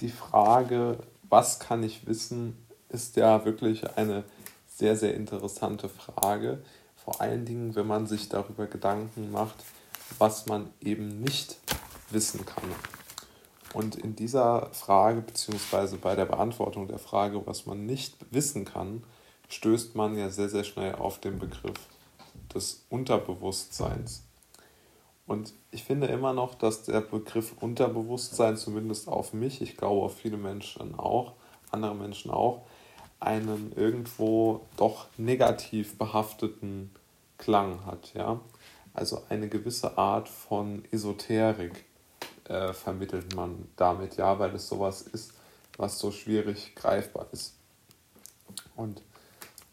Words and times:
die 0.00 0.10
Frage, 0.10 0.98
was 1.28 1.58
kann 1.58 1.82
ich 1.82 2.06
wissen, 2.06 2.56
ist 2.88 3.16
ja 3.16 3.44
wirklich 3.44 3.96
eine 3.96 4.24
sehr, 4.66 4.96
sehr 4.96 5.14
interessante 5.14 5.88
Frage. 5.88 6.62
Vor 6.96 7.20
allen 7.20 7.44
Dingen, 7.44 7.74
wenn 7.74 7.86
man 7.86 8.06
sich 8.06 8.28
darüber 8.28 8.66
Gedanken 8.66 9.30
macht, 9.32 9.64
was 10.18 10.46
man 10.46 10.70
eben 10.80 11.20
nicht 11.20 11.58
wissen 12.10 12.46
kann. 12.46 12.64
Und 13.74 13.96
in 13.96 14.16
dieser 14.16 14.70
Frage, 14.72 15.20
beziehungsweise 15.20 15.98
bei 15.98 16.14
der 16.14 16.24
Beantwortung 16.24 16.88
der 16.88 16.98
Frage, 16.98 17.46
was 17.46 17.66
man 17.66 17.84
nicht 17.84 18.16
wissen 18.30 18.64
kann, 18.64 19.04
stößt 19.48 19.94
man 19.94 20.16
ja 20.16 20.30
sehr, 20.30 20.48
sehr 20.48 20.64
schnell 20.64 20.94
auf 20.94 21.20
den 21.20 21.38
Begriff 21.38 21.76
des 22.54 22.86
Unterbewusstseins. 22.88 24.27
Und 25.28 25.52
ich 25.70 25.84
finde 25.84 26.06
immer 26.06 26.32
noch, 26.32 26.54
dass 26.54 26.84
der 26.84 27.02
Begriff 27.02 27.54
Unterbewusstsein 27.60 28.56
zumindest 28.56 29.08
auf 29.08 29.34
mich, 29.34 29.60
ich 29.60 29.76
glaube 29.76 30.06
auf 30.06 30.16
viele 30.16 30.38
Menschen 30.38 30.98
auch, 30.98 31.34
andere 31.70 31.94
Menschen 31.94 32.30
auch, 32.30 32.62
einen 33.20 33.72
irgendwo 33.76 34.62
doch 34.78 35.06
negativ 35.18 35.98
behafteten 35.98 36.90
Klang 37.36 37.84
hat, 37.84 38.14
ja. 38.14 38.40
Also 38.94 39.22
eine 39.28 39.48
gewisse 39.48 39.98
Art 39.98 40.30
von 40.30 40.82
Esoterik 40.90 41.84
äh, 42.44 42.72
vermittelt 42.72 43.36
man 43.36 43.68
damit, 43.76 44.16
ja, 44.16 44.38
weil 44.38 44.54
es 44.54 44.66
sowas 44.66 45.02
ist, 45.02 45.34
was 45.76 45.98
so 45.98 46.10
schwierig 46.10 46.74
greifbar 46.74 47.26
ist. 47.32 47.54
Und 48.76 49.02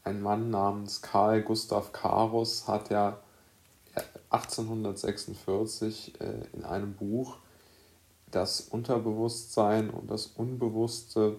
ein 0.04 0.22
Mann 0.22 0.50
namens 0.50 1.02
Karl 1.02 1.42
Gustav 1.44 1.94
Karus 1.94 2.68
hat 2.68 2.90
ja 2.90 3.20
1846 4.30 6.20
äh, 6.20 6.26
in 6.54 6.64
einem 6.64 6.94
Buch 6.94 7.38
das 8.32 8.62
Unterbewusstsein 8.62 9.90
und 9.90 10.12
das 10.12 10.28
Unbewusste 10.28 11.38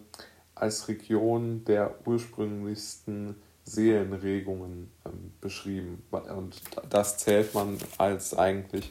als 0.54 0.88
Region 0.88 1.64
der 1.64 1.94
ursprünglichsten 2.06 3.36
Seelenregungen 3.64 4.90
ähm, 5.04 5.32
beschrieben. 5.40 6.02
Und 6.10 6.60
das 6.88 7.18
zählt 7.18 7.52
man 7.52 7.78
als 7.98 8.32
eigentlich 8.32 8.90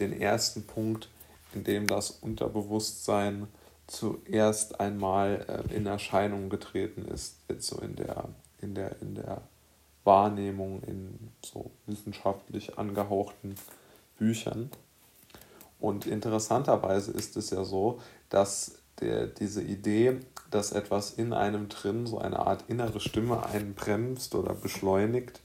den 0.00 0.12
ersten 0.12 0.66
Punkt, 0.66 1.08
in 1.54 1.64
dem 1.64 1.86
das 1.86 2.10
Unterbewusstsein 2.10 3.48
zuerst 3.86 4.80
einmal 4.80 5.64
äh, 5.70 5.74
in 5.74 5.86
Erscheinung 5.86 6.50
getreten 6.50 7.06
ist, 7.06 7.38
jetzt 7.48 7.68
so 7.68 7.80
in 7.80 7.96
der, 7.96 8.28
in 8.60 8.74
der, 8.74 9.00
in 9.00 9.14
der 9.14 9.42
Wahrnehmung 10.08 10.82
in 10.84 11.30
so 11.44 11.70
wissenschaftlich 11.86 12.78
angehauchten 12.78 13.56
Büchern. 14.18 14.70
Und 15.78 16.06
interessanterweise 16.06 17.12
ist 17.12 17.36
es 17.36 17.50
ja 17.50 17.62
so, 17.62 18.00
dass 18.30 18.78
der, 19.00 19.26
diese 19.26 19.62
Idee, 19.62 20.20
dass 20.50 20.72
etwas 20.72 21.12
in 21.12 21.34
einem 21.34 21.68
drin, 21.68 22.06
so 22.06 22.18
eine 22.18 22.38
Art 22.40 22.64
innere 22.68 23.00
Stimme 23.00 23.44
einen 23.46 23.74
bremst 23.74 24.34
oder 24.34 24.54
beschleunigt, 24.54 25.40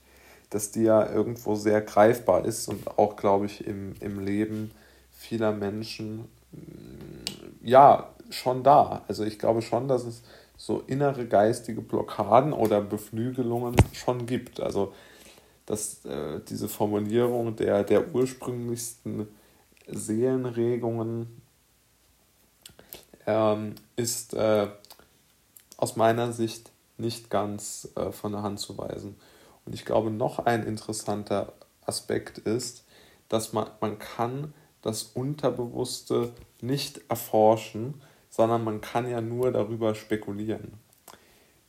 dass 0.48 0.70
die 0.70 0.84
ja 0.84 1.12
irgendwo 1.12 1.56
sehr 1.56 1.82
greifbar 1.82 2.46
ist 2.46 2.66
und 2.68 2.98
auch, 2.98 3.16
glaube 3.16 3.44
ich, 3.44 3.66
im, 3.66 3.94
im 4.00 4.18
Leben 4.18 4.70
vieler 5.10 5.52
Menschen 5.52 6.20
mm, 6.52 7.62
ja 7.62 8.08
schon 8.30 8.62
da. 8.62 9.02
Also 9.08 9.24
ich 9.24 9.38
glaube 9.38 9.60
schon, 9.60 9.88
dass 9.88 10.04
es 10.04 10.22
so 10.56 10.82
innere 10.86 11.26
geistige 11.26 11.80
Blockaden 11.80 12.52
oder 12.52 12.80
Beflügelungen 12.80 13.76
schon 13.92 14.26
gibt. 14.26 14.60
Also 14.60 14.92
dass 15.66 16.04
äh, 16.04 16.40
diese 16.48 16.68
Formulierung 16.68 17.56
der, 17.56 17.84
der 17.84 18.14
ursprünglichsten 18.14 19.28
Seelenregungen 19.86 21.40
ähm, 23.26 23.74
ist 23.96 24.34
äh, 24.34 24.68
aus 25.76 25.96
meiner 25.96 26.32
Sicht 26.32 26.70
nicht 26.98 27.30
ganz 27.30 27.88
äh, 27.96 28.12
von 28.12 28.32
der 28.32 28.42
Hand 28.42 28.60
zu 28.60 28.76
weisen. 28.76 29.16
Und 29.64 29.74
ich 29.74 29.84
glaube, 29.84 30.10
noch 30.10 30.38
ein 30.40 30.64
interessanter 30.64 31.52
Aspekt 31.86 32.38
ist, 32.38 32.84
dass 33.28 33.52
man, 33.52 33.68
man 33.80 33.98
kann 33.98 34.52
das 34.82 35.02
Unterbewusste 35.02 36.32
nicht 36.60 37.00
erforschen, 37.08 38.02
sondern 38.36 38.64
man 38.64 38.80
kann 38.80 39.08
ja 39.08 39.20
nur 39.20 39.52
darüber 39.52 39.94
spekulieren. 39.94 40.72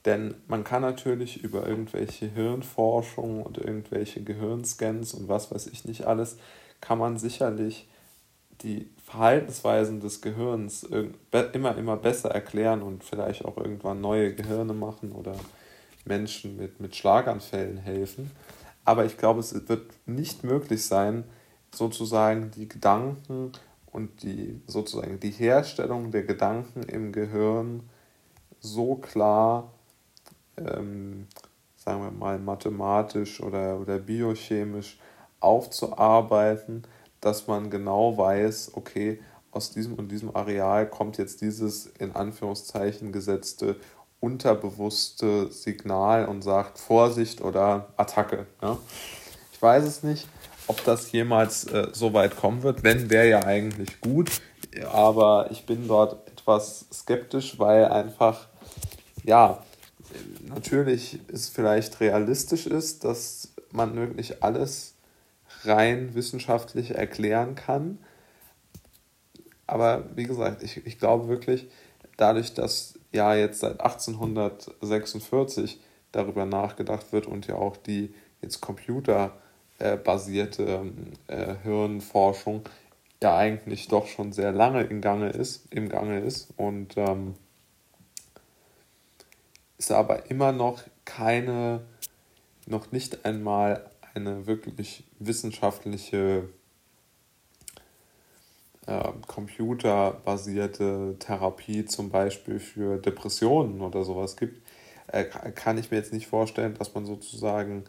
Denn 0.03 0.33
man 0.47 0.63
kann 0.63 0.81
natürlich 0.81 1.43
über 1.43 1.67
irgendwelche 1.67 2.25
Hirnforschung 2.25 3.43
und 3.43 3.59
irgendwelche 3.59 4.23
Gehirnscans 4.23 5.13
und 5.13 5.27
was 5.27 5.51
weiß 5.51 5.67
ich 5.67 5.85
nicht 5.85 6.05
alles, 6.07 6.37
kann 6.81 6.97
man 6.97 7.19
sicherlich 7.19 7.87
die 8.63 8.89
Verhaltensweisen 9.03 9.99
des 9.99 10.21
Gehirns 10.21 10.87
immer, 11.53 11.77
immer 11.77 11.97
besser 11.97 12.31
erklären 12.31 12.81
und 12.81 13.03
vielleicht 13.03 13.45
auch 13.45 13.57
irgendwann 13.57 14.01
neue 14.01 14.33
Gehirne 14.33 14.73
machen 14.73 15.11
oder 15.11 15.35
Menschen 16.03 16.57
mit, 16.57 16.79
mit 16.79 16.95
Schlaganfällen 16.95 17.77
helfen. 17.77 18.31
Aber 18.85 19.05
ich 19.05 19.17
glaube, 19.17 19.39
es 19.39 19.53
wird 19.69 19.91
nicht 20.07 20.43
möglich 20.43 20.83
sein, 20.83 21.25
sozusagen 21.71 22.49
die 22.49 22.67
Gedanken 22.67 23.51
und 23.95 24.23
die 24.23 24.61
sozusagen 24.67 25.21
die 25.21 25.31
Herstellung 25.31 26.11
der 26.11 26.23
Gedanken 26.23 26.83
im 26.83 27.13
Gehirn 27.13 27.89
so 28.59 28.95
klar, 28.95 29.71
ähm, 30.57 31.27
sagen 31.77 32.01
wir 32.03 32.11
mal, 32.11 32.37
mathematisch 32.37 33.41
oder, 33.41 33.79
oder 33.79 33.99
biochemisch 33.99 34.99
aufzuarbeiten, 35.39 36.83
dass 37.21 37.47
man 37.47 37.69
genau 37.69 38.17
weiß, 38.17 38.71
okay, 38.73 39.21
aus 39.51 39.71
diesem 39.71 39.93
und 39.93 40.09
diesem 40.09 40.35
Areal 40.35 40.89
kommt 40.89 41.17
jetzt 41.17 41.39
dieses 41.39 41.85
in 41.85 42.17
Anführungszeichen 42.17 43.13
gesetzte 43.13 43.77
unterbewusste 44.19 45.49
Signal 45.53 46.25
und 46.25 46.41
sagt 46.41 46.79
Vorsicht 46.79 47.39
oder 47.39 47.93
Attacke. 47.95 48.45
Ja? 48.61 48.77
Ich 49.53 49.61
weiß 49.61 49.85
es 49.85 50.03
nicht, 50.03 50.27
ob 50.67 50.83
das 50.83 51.11
jemals 51.11 51.65
äh, 51.65 51.87
so 51.93 52.13
weit 52.13 52.35
kommen 52.35 52.63
wird. 52.63 52.83
Wenn, 52.83 53.09
wäre 53.09 53.29
ja 53.29 53.43
eigentlich 53.43 54.01
gut. 54.01 54.41
Aber 54.91 55.49
ich 55.51 55.65
bin 55.65 55.87
dort 55.87 56.27
etwas 56.29 56.85
skeptisch, 56.91 57.57
weil 57.59 57.85
einfach, 57.85 58.47
ja, 59.23 59.63
natürlich 60.43 61.19
es 61.31 61.49
vielleicht 61.49 61.99
realistisch 61.99 62.67
ist, 62.67 63.03
dass 63.03 63.53
man 63.71 63.95
wirklich 63.95 64.43
alles 64.43 64.95
rein 65.63 66.13
wissenschaftlich 66.15 66.91
erklären 66.91 67.55
kann. 67.55 67.99
Aber 69.67 70.05
wie 70.15 70.25
gesagt, 70.25 70.61
ich, 70.63 70.85
ich 70.85 70.99
glaube 70.99 71.27
wirklich, 71.27 71.67
dadurch, 72.17 72.53
dass 72.53 72.99
ja 73.11 73.33
jetzt 73.33 73.61
seit 73.61 73.81
1846 73.81 75.79
darüber 76.11 76.45
nachgedacht 76.45 77.11
wird 77.11 77.25
und 77.25 77.47
ja 77.47 77.55
auch 77.55 77.77
die 77.77 78.13
jetzt 78.41 78.61
Computer 78.61 79.33
basierte 79.97 80.91
äh, 81.27 81.55
Hirnforschung 81.63 82.63
ja 83.21 83.37
eigentlich 83.37 83.87
doch 83.87 84.07
schon 84.07 84.31
sehr 84.31 84.51
lange 84.51 84.83
im 84.83 85.01
Gange 85.01 85.29
ist, 85.29 85.71
im 85.71 85.89
Gange 85.89 86.19
ist 86.19 86.49
und 86.57 86.95
ähm, 86.97 87.35
ist 89.77 89.91
aber 89.91 90.29
immer 90.29 90.51
noch 90.51 90.83
keine, 91.05 91.81
noch 92.65 92.91
nicht 92.91 93.25
einmal 93.25 93.89
eine 94.13 94.47
wirklich 94.47 95.03
wissenschaftliche 95.19 96.49
äh, 98.85 99.11
computerbasierte 99.27 101.15
Therapie 101.19 101.85
zum 101.85 102.09
Beispiel 102.09 102.59
für 102.59 102.97
Depressionen 102.97 103.81
oder 103.81 104.03
sowas 104.03 104.37
gibt, 104.37 104.61
äh, 105.07 105.23
kann 105.23 105.77
ich 105.77 105.91
mir 105.91 105.97
jetzt 105.97 106.13
nicht 106.13 106.27
vorstellen, 106.27 106.75
dass 106.75 106.93
man 106.93 107.05
sozusagen 107.05 107.85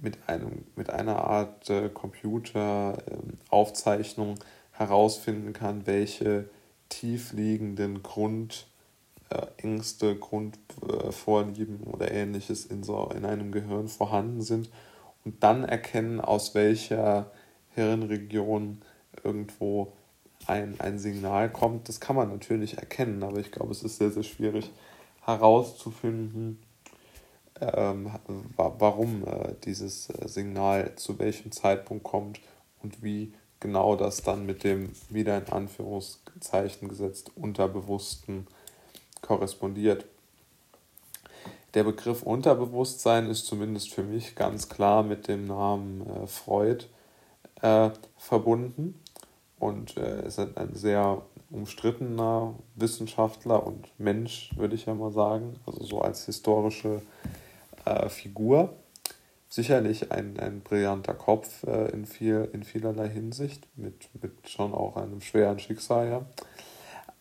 mit, 0.00 0.16
einem, 0.28 0.64
mit 0.76 0.90
einer 0.90 1.24
Art 1.24 1.68
äh, 1.70 1.88
Computeraufzeichnung 1.88 4.30
ähm, 4.30 4.38
herausfinden 4.72 5.52
kann, 5.52 5.86
welche 5.86 6.48
tiefliegenden 6.88 8.02
Grundängste, 8.02 10.10
äh, 10.10 10.14
Grundvorlieben 10.14 11.80
äh, 11.84 11.90
oder 11.90 12.10
ähnliches 12.10 12.66
in, 12.66 12.82
so, 12.82 13.10
in 13.14 13.24
einem 13.24 13.52
Gehirn 13.52 13.88
vorhanden 13.88 14.42
sind 14.42 14.68
und 15.24 15.42
dann 15.42 15.64
erkennen, 15.64 16.20
aus 16.20 16.54
welcher 16.54 17.30
Hirnregion 17.74 18.82
irgendwo 19.24 19.92
ein, 20.46 20.76
ein 20.78 20.98
Signal 20.98 21.50
kommt. 21.50 21.88
Das 21.88 22.00
kann 22.00 22.16
man 22.16 22.30
natürlich 22.30 22.78
erkennen, 22.78 23.22
aber 23.22 23.38
ich 23.38 23.52
glaube, 23.52 23.72
es 23.72 23.82
ist 23.82 23.98
sehr, 23.98 24.10
sehr 24.10 24.22
schwierig 24.22 24.70
herauszufinden, 25.24 26.58
ähm, 27.60 28.10
warum 28.56 29.24
äh, 29.26 29.54
dieses 29.64 30.10
äh, 30.10 30.28
Signal 30.28 30.94
zu 30.96 31.18
welchem 31.18 31.52
Zeitpunkt 31.52 32.04
kommt 32.04 32.40
und 32.82 33.02
wie 33.02 33.32
genau 33.60 33.96
das 33.96 34.22
dann 34.22 34.46
mit 34.46 34.64
dem 34.64 34.92
wieder 35.08 35.36
in 35.38 35.48
Anführungszeichen 35.52 36.88
gesetzt 36.88 37.32
Unterbewussten 37.36 38.46
korrespondiert. 39.20 40.04
Der 41.74 41.84
Begriff 41.84 42.22
Unterbewusstsein 42.22 43.28
ist 43.28 43.46
zumindest 43.46 43.92
für 43.92 44.02
mich 44.02 44.34
ganz 44.34 44.68
klar 44.68 45.02
mit 45.02 45.28
dem 45.28 45.46
Namen 45.46 46.06
äh, 46.06 46.26
Freud 46.26 46.86
äh, 47.60 47.90
verbunden 48.16 48.98
und 49.58 49.96
äh, 49.96 50.30
hat 50.30 50.56
ein 50.56 50.74
sehr 50.74 51.22
umstrittener 51.50 52.54
Wissenschaftler 52.74 53.66
und 53.66 53.88
Mensch, 53.98 54.50
würde 54.56 54.74
ich 54.74 54.86
ja 54.86 54.94
mal 54.94 55.12
sagen, 55.12 55.56
also 55.66 55.82
so 55.82 56.00
als 56.00 56.26
historische 56.26 57.02
äh, 57.84 58.08
Figur. 58.08 58.74
Sicherlich 59.48 60.12
ein, 60.12 60.38
ein 60.38 60.60
brillanter 60.60 61.14
Kopf 61.14 61.64
äh, 61.64 61.90
in, 61.90 62.04
viel, 62.04 62.48
in 62.52 62.62
vielerlei 62.62 63.08
Hinsicht, 63.08 63.66
mit, 63.76 64.08
mit 64.20 64.48
schon 64.48 64.74
auch 64.74 64.96
einem 64.96 65.20
schweren 65.20 65.58
Schicksal, 65.58 66.08
ja. 66.08 66.26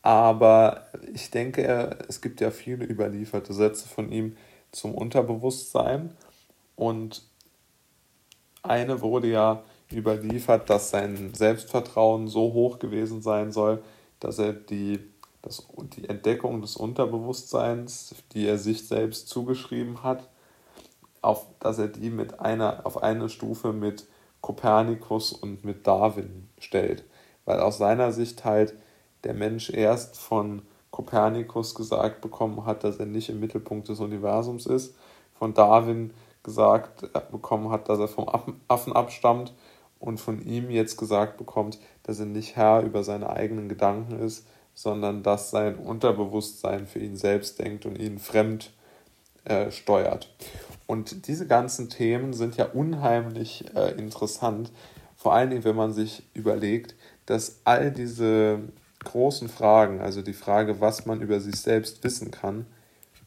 Aber 0.01 0.87
ich 1.13 1.31
denke, 1.31 1.97
es 2.07 2.21
gibt 2.21 2.39
ja 2.39 2.51
viele 2.51 2.85
überlieferte 2.85 3.53
Sätze 3.53 3.87
von 3.89 4.11
ihm 4.11 4.37
zum 4.71 4.93
Unterbewusstsein. 4.93 6.15
Und 6.75 7.23
eine 8.63 9.01
wurde 9.01 9.27
ja 9.27 9.63
überliefert, 9.91 10.69
dass 10.69 10.91
sein 10.91 11.33
Selbstvertrauen 11.33 12.27
so 12.27 12.53
hoch 12.53 12.79
gewesen 12.79 13.21
sein 13.21 13.51
soll, 13.51 13.83
dass 14.19 14.39
er 14.39 14.53
die, 14.53 14.99
das, 15.41 15.67
die 15.97 16.07
Entdeckung 16.07 16.61
des 16.61 16.75
Unterbewusstseins, 16.75 18.15
die 18.33 18.47
er 18.47 18.57
sich 18.57 18.87
selbst 18.87 19.29
zugeschrieben 19.29 20.03
hat, 20.03 20.29
auf, 21.21 21.45
dass 21.59 21.79
er 21.79 21.87
die 21.87 22.09
mit 22.09 22.39
einer, 22.39 22.85
auf 22.85 23.01
eine 23.01 23.29
Stufe 23.29 23.73
mit 23.73 24.07
Kopernikus 24.41 25.33
und 25.33 25.65
mit 25.65 25.87
Darwin 25.87 26.49
stellt. 26.59 27.03
Weil 27.45 27.59
aus 27.59 27.77
seiner 27.77 28.11
Sicht 28.11 28.45
halt 28.45 28.75
der 29.23 29.33
Mensch 29.33 29.69
erst 29.69 30.17
von 30.17 30.61
Kopernikus 30.91 31.75
gesagt 31.75 32.21
bekommen 32.21 32.65
hat, 32.65 32.83
dass 32.83 32.97
er 32.97 33.05
nicht 33.05 33.29
im 33.29 33.39
Mittelpunkt 33.39 33.89
des 33.89 33.99
Universums 33.99 34.65
ist, 34.65 34.95
von 35.33 35.53
Darwin 35.53 36.13
gesagt 36.43 37.03
äh, 37.03 37.21
bekommen 37.31 37.71
hat, 37.71 37.89
dass 37.89 37.99
er 37.99 38.07
vom 38.07 38.27
Affen 38.67 38.93
abstammt 38.93 39.53
und 39.99 40.19
von 40.19 40.41
ihm 40.41 40.69
jetzt 40.69 40.97
gesagt 40.97 41.37
bekommt, 41.37 41.79
dass 42.03 42.19
er 42.19 42.25
nicht 42.25 42.55
Herr 42.55 42.81
über 42.81 43.03
seine 43.03 43.29
eigenen 43.29 43.67
Gedanken 43.69 44.19
ist, 44.19 44.47
sondern 44.73 45.23
dass 45.23 45.49
sein 45.49 45.75
Unterbewusstsein 45.75 46.87
für 46.87 46.99
ihn 46.99 47.17
selbst 47.17 47.59
denkt 47.59 47.85
und 47.85 47.97
ihn 47.97 48.19
fremd 48.19 48.71
äh, 49.43 49.71
steuert. 49.71 50.29
Und 50.87 51.27
diese 51.27 51.45
ganzen 51.47 51.89
Themen 51.89 52.33
sind 52.33 52.55
ja 52.55 52.65
unheimlich 52.65 53.65
äh, 53.75 53.91
interessant, 53.91 54.71
vor 55.17 55.33
allen 55.33 55.49
Dingen, 55.49 55.65
wenn 55.65 55.75
man 55.75 55.93
sich 55.93 56.23
überlegt, 56.33 56.95
dass 57.25 57.61
all 57.65 57.91
diese 57.91 58.59
großen 59.03 59.49
Fragen, 59.49 59.99
also 59.99 60.21
die 60.21 60.33
Frage, 60.33 60.79
was 60.79 61.05
man 61.05 61.21
über 61.21 61.39
sich 61.39 61.57
selbst 61.57 62.03
wissen 62.03 62.31
kann, 62.31 62.65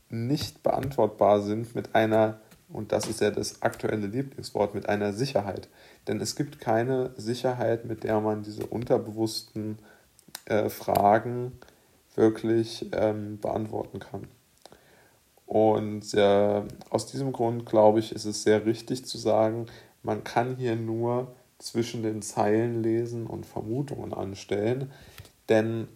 nicht 0.09 0.63
beantwortbar 0.63 1.43
sind 1.43 1.75
mit 1.75 1.95
einer, 1.95 2.41
und 2.69 2.93
das 2.93 3.07
ist 3.07 3.21
ja 3.21 3.31
das 3.31 3.63
aktuelle 3.63 4.07
Lieblingswort, 4.07 4.75
mit 4.75 4.89
einer 4.89 5.13
Sicherheit. 5.13 5.69
Denn 6.09 6.21
es 6.21 6.37
gibt 6.37 6.61
keine 6.61 7.11
Sicherheit, 7.17 7.85
mit 7.85 8.05
der 8.05 8.21
man 8.21 8.43
diese 8.43 8.67
unterbewussten 8.67 9.79
äh, 10.47 10.69
Fragen 10.69 11.53
wirklich 12.15 12.89
ähm, 12.93 13.39
beantworten 13.39 13.99
kann. 13.99 14.27
Und 15.51 16.15
äh, 16.15 16.63
aus 16.91 17.07
diesem 17.07 17.33
Grund 17.33 17.67
glaube 17.67 17.99
ich, 17.99 18.13
ist 18.13 18.25
es 18.25 18.45
sehr 18.45 18.67
richtig 18.67 19.05
zu 19.05 19.19
sagen, 19.19 19.67
man 20.05 20.23
kann 20.23 20.55
hier 20.55 20.77
nur 20.77 21.35
zwischen 21.59 22.05
den 22.05 22.23
Zeilen 22.23 22.85
lesen 22.85 23.27
und 23.27 23.47
Vermutungen 23.47 24.15
anstellen, 24.15 24.93
denn 25.49 25.89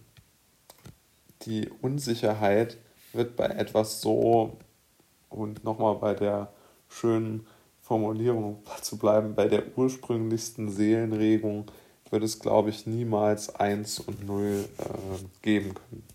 die 1.43 1.71
Unsicherheit 1.83 2.79
wird 3.13 3.37
bei 3.37 3.47
etwas 3.47 4.01
so, 4.01 4.59
und 5.31 5.63
nochmal 5.63 5.95
bei 5.95 6.15
der 6.15 6.53
schönen 6.89 7.47
Formulierung 7.81 8.61
zu 8.83 8.99
bleiben, 8.99 9.37
bei 9.37 9.47
der 9.47 9.63
ursprünglichsten 9.79 10.69
Seelenregung 10.69 11.67
wird 12.11 12.25
es, 12.25 12.41
glaube 12.41 12.71
ich, 12.71 12.89
niemals 12.89 13.55
1 13.55 14.01
und 14.01 14.27
0 14.27 14.65
äh, 14.79 15.25
geben 15.43 15.75
können. 15.75 16.14